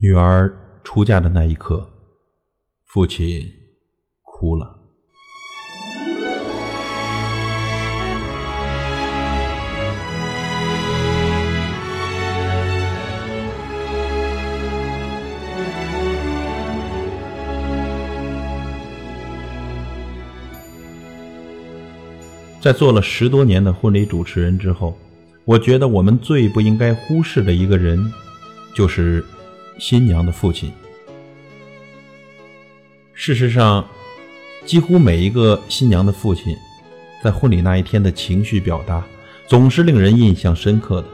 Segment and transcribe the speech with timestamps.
[0.00, 1.90] 女儿出嫁的那一刻，
[2.84, 3.44] 父亲
[4.22, 4.78] 哭了。
[22.60, 24.96] 在做了十多年的婚礼主持人之后，
[25.44, 28.12] 我觉得我们最不应该忽视的一个人，
[28.72, 29.24] 就是
[29.78, 30.72] 新娘的父亲。
[33.14, 33.86] 事实上，
[34.66, 36.56] 几乎每一个新娘的父亲，
[37.22, 39.04] 在婚礼那一天的情绪表达，
[39.46, 41.08] 总是令人印象深刻的。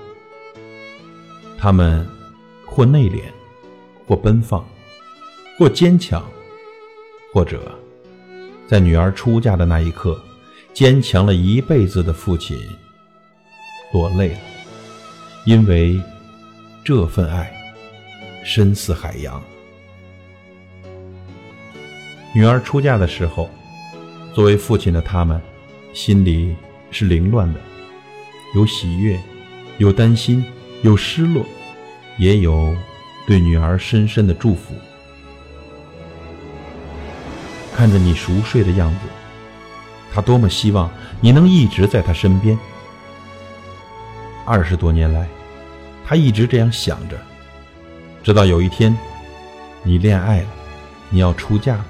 [1.59, 2.07] 他们
[2.67, 3.23] 或内敛，
[4.07, 4.65] 或奔放，
[5.59, 6.25] 或坚强，
[7.33, 7.73] 或者
[8.67, 10.21] 在女儿出嫁的那一刻。
[10.73, 12.59] 坚强了一辈子的父亲
[13.93, 14.39] 落泪了，
[15.47, 16.03] 因为
[16.83, 17.55] 这份爱
[18.45, 19.43] 深似海洋。
[22.35, 23.51] 女儿出嫁的时候，
[24.35, 25.41] 作为父亲的他们
[25.93, 26.55] 心里
[26.91, 27.61] 是凌乱的，
[28.55, 29.19] 有喜悦，
[29.79, 30.45] 有担心，
[30.83, 31.45] 有失落，
[32.19, 32.77] 也有
[33.27, 34.75] 对女儿深深的祝福。
[37.75, 38.99] 看着你熟睡的样子。
[40.13, 40.89] 他多么希望
[41.21, 42.57] 你能一直在他身边。
[44.47, 45.27] 二十多年来，
[46.07, 47.17] 他一直这样想着，
[48.25, 48.97] 直到有一天，
[49.83, 50.49] 你恋爱了，
[51.11, 51.87] 你要出嫁了，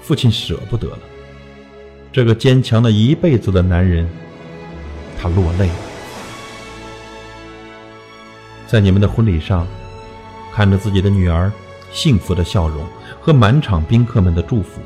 [0.00, 0.98] 父亲舍不得了。
[2.12, 4.08] 这个坚强了一辈子的男人，
[5.20, 5.74] 他落泪了。
[8.68, 9.66] 在你们的婚礼上，
[10.54, 11.50] 看着自己的女儿
[11.90, 12.86] 幸福的笑容
[13.20, 14.80] 和满场宾客们的祝福。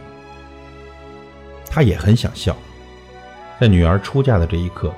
[1.68, 2.56] 他也很想笑，
[3.60, 4.90] 在女儿出嫁的这一刻，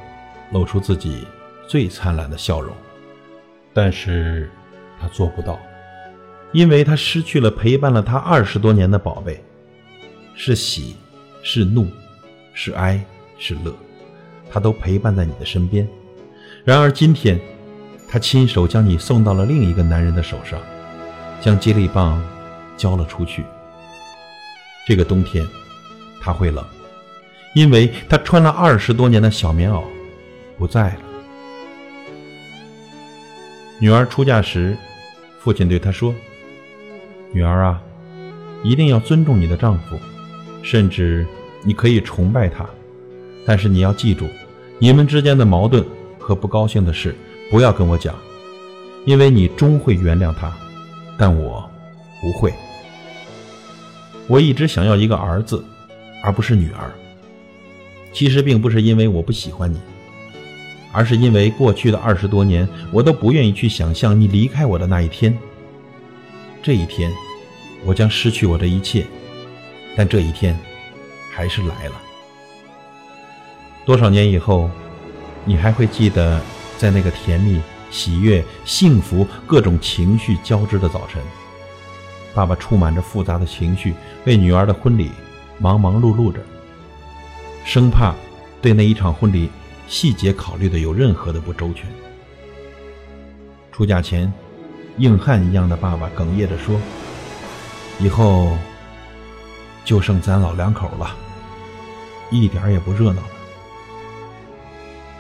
[0.53, 1.27] 露出自己
[1.67, 2.73] 最灿烂的笑容，
[3.75, 4.49] 但是
[5.01, 5.59] 他做不到，
[6.53, 9.43] 因为他失去了陪伴了他二十多年的宝贝，
[10.35, 10.97] 是喜，
[11.43, 11.89] 是怒，
[12.53, 13.01] 是哀，
[13.39, 13.75] 是乐，
[14.51, 15.87] 他都陪伴在你的身边。
[16.65, 17.41] 然而今天，
[18.09, 20.59] 他亲手将你送到了另一个男人的手上，
[21.41, 22.23] 将接力棒
[22.77, 23.45] 交了出去。
[24.87, 25.47] 这个冬天。
[26.19, 26.65] 他会冷，
[27.55, 29.85] 因为他穿了二十多年的小棉袄
[30.59, 31.01] 不在了。
[33.79, 34.77] 女儿出嫁时，
[35.47, 36.13] 父亲对她说
[37.31, 37.81] ：“女儿啊，
[38.65, 39.97] 一定要尊重你的丈夫，
[40.61, 41.25] 甚至
[41.63, 42.69] 你可以崇拜他，
[43.45, 44.27] 但是你要记住，
[44.81, 45.87] 你们之间的矛盾
[46.19, 47.15] 和不高兴的事
[47.49, 48.13] 不要跟我讲，
[49.05, 50.53] 因为你终会原谅他，
[51.17, 51.71] 但我
[52.21, 52.53] 不会。
[54.27, 55.65] 我一直想要一个儿子。”
[56.25, 56.91] 而不是女儿。
[58.13, 59.79] 其实并不是因为我不喜欢你，
[60.97, 65.37] 而是因为过去的二十多年，我都不愿意去想象你离开我的那一天。
[66.63, 67.13] 这一天，
[67.85, 69.05] 我将失去我的一切，
[69.95, 70.59] 但这一天，
[71.31, 72.01] 还是来了。
[73.85, 74.71] 多少年以后，
[75.45, 76.41] 你还会记得，
[76.79, 81.23] 在那个甜蜜、喜悦、幸福、各种情绪交织的早晨，
[82.35, 83.93] 爸爸充满着复杂的情绪，
[84.25, 85.11] 为女儿的婚礼。
[85.59, 86.41] 忙忙碌碌着，
[87.67, 88.15] 生怕
[88.63, 89.51] 对那一场婚礼
[89.87, 91.87] 细节考虑的有任何的不周全。
[93.73, 94.33] 出嫁前，
[94.99, 96.81] 硬汉一样的爸爸哽咽着说
[98.01, 98.57] ：“以后
[99.85, 101.15] 就剩咱老两口了，
[102.31, 103.29] 一点也不热闹了。”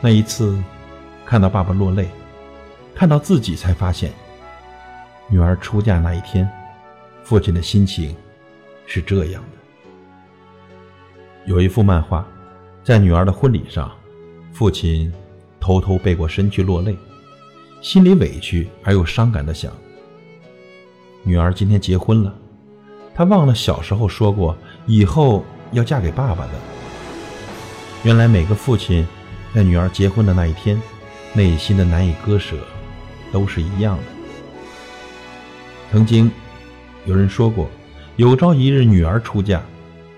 [0.00, 0.62] 那一次，
[1.24, 2.08] 看到爸爸落泪，
[2.94, 4.12] 看到自己，才发现，
[5.28, 6.48] 女儿出嫁那一天，
[7.22, 8.16] 父亲的心情
[8.86, 9.48] 是这样的。
[11.44, 12.26] 有一幅漫画，
[12.82, 13.90] 在女儿的婚礼上，
[14.56, 15.12] 父亲
[15.60, 16.96] 偷偷背过身去落泪，
[17.82, 19.70] 心里委屈而又伤感的想：
[21.22, 22.34] 女儿今天结婚了，
[23.14, 24.56] 他忘了小时候说过
[24.86, 26.52] 以后要嫁给爸爸的。
[28.02, 29.06] 原来每个父亲
[29.54, 30.80] 在女儿结婚的那一天，
[31.34, 32.56] 内心的难以割舍，
[33.30, 34.04] 都是一样的。
[35.92, 36.30] 曾经
[37.04, 37.68] 有人说过，
[38.16, 39.62] 有朝一日女儿出嫁，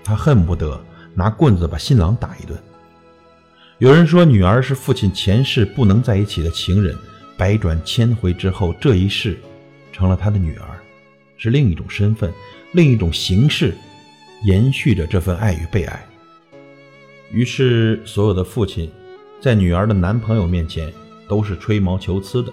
[0.01, 0.81] 他恨不得。
[1.13, 2.57] 拿棍子把新郎打一顿。
[3.79, 6.93] 有人说，女儿是父亲前世不能在一起的情人，
[7.37, 9.39] 百转千回之后，这一世
[9.93, 10.67] 成了他的女儿，
[11.37, 12.29] 是另一种身份，
[12.73, 13.73] 另一种形式，
[14.43, 16.05] 延续着这份爱与被爱。
[17.31, 18.91] 于是，所有的父亲
[19.39, 20.91] 在女儿的男朋友面前
[21.29, 22.51] 都是吹毛求疵的。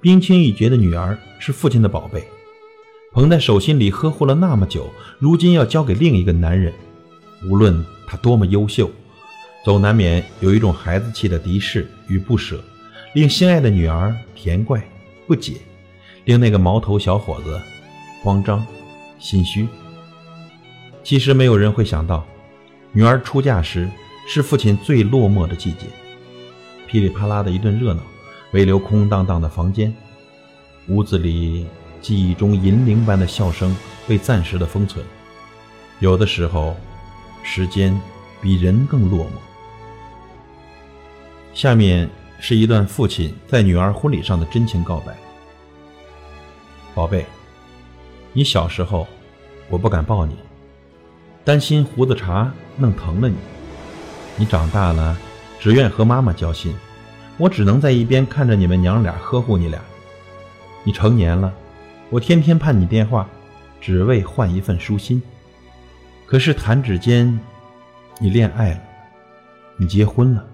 [0.00, 2.24] 冰清玉洁的女儿是父亲的宝贝，
[3.12, 6.72] 捧在手心里呵护了那么久，如今要交给另一个男人。
[7.48, 8.90] 无论他多么优秀，
[9.64, 12.62] 总难免有一种孩子气的敌视与不舍，
[13.14, 14.86] 令心爱的女儿甜怪
[15.26, 15.54] 不解，
[16.26, 17.58] 令那个毛头小伙子
[18.22, 18.64] 慌张、
[19.18, 19.66] 心虚。
[21.02, 22.26] 其实没有人会想到，
[22.92, 23.88] 女儿出嫁时
[24.28, 25.86] 是父亲最落寞的季节。
[26.86, 28.02] 噼里啪啦的一顿热闹，
[28.52, 29.92] 唯留空荡荡的房间。
[30.88, 31.66] 屋子里
[32.02, 33.74] 记忆中银铃般的笑声
[34.06, 35.02] 被暂时的封存。
[36.00, 36.76] 有的时候，
[37.42, 37.98] 时间
[38.42, 39.53] 比人更落寞。
[41.54, 42.10] 下面
[42.40, 45.16] 是一段父亲在女儿婚礼上的真情告白
[46.92, 47.24] ：“宝贝，
[48.32, 49.06] 你小时候，
[49.68, 50.34] 我不敢抱你，
[51.44, 53.36] 担心胡子茬弄疼了你。
[54.36, 55.16] 你长大了，
[55.60, 56.74] 只愿和妈妈交心，
[57.38, 59.80] 我只能在一边看着你们娘俩呵护你俩。
[60.82, 61.54] 你成年了，
[62.10, 63.28] 我天天盼你电话，
[63.80, 65.22] 只为换一份舒心。
[66.26, 67.38] 可是弹指间，
[68.18, 68.80] 你恋爱了，
[69.76, 70.44] 你结婚了。”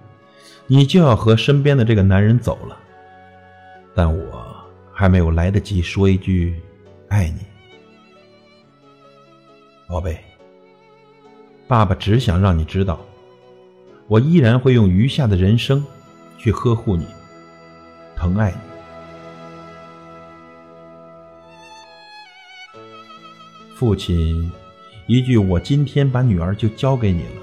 [0.73, 2.77] 你就要和身边的这个男人走了，
[3.93, 4.41] 但我
[4.93, 6.55] 还没有来得及说一句
[7.11, 7.41] “爱你”，
[9.85, 10.17] 宝贝。
[11.67, 13.01] 爸爸只想让你知道，
[14.07, 15.85] 我依然会用余下的人生
[16.37, 17.05] 去呵护你，
[18.15, 18.57] 疼爱你。
[23.75, 24.49] 父亲
[25.05, 27.41] 一句“我今天把女儿就交给你了”，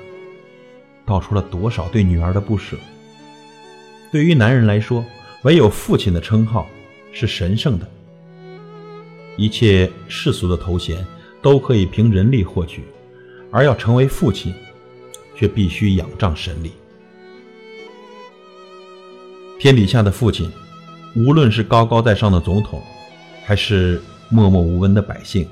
[1.04, 2.74] 道出了多少对女儿的不舍。
[4.10, 5.04] 对于男人来说，
[5.42, 6.66] 唯有父亲的称号
[7.12, 7.86] 是神圣的，
[9.36, 11.04] 一切世俗的头衔
[11.42, 12.82] 都可以凭人力获取，
[13.50, 14.54] 而要成为父亲，
[15.36, 16.72] 却必须仰仗神力。
[19.58, 20.50] 天底下的父亲，
[21.14, 22.82] 无论是高高在上的总统，
[23.44, 24.00] 还是
[24.30, 25.46] 默默无闻的百姓，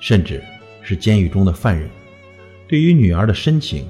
[0.00, 0.42] 甚至
[0.80, 1.90] 是监狱中的犯人，
[2.66, 3.86] 对于女儿的深情，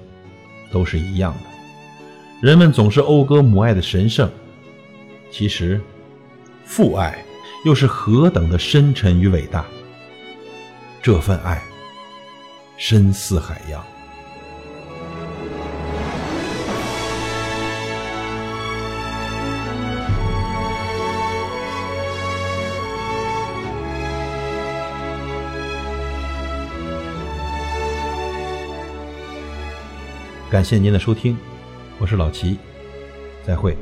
[0.73, 1.58] 都是一样的。
[2.41, 4.31] 人们总是讴歌母爱的神圣，
[5.29, 5.81] 其实，
[6.65, 7.19] 父爱
[7.65, 9.65] 又是何等的深沉与伟大。
[11.03, 11.61] 这份爱，
[12.77, 13.85] 深似海洋。
[30.49, 31.37] 感谢您的收听。
[32.01, 32.57] 我是老齐，
[33.45, 33.77] 再会。